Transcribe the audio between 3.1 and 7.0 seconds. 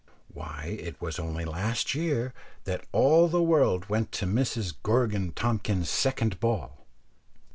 the world went to Mrs Gorgon Tompkins's second ball.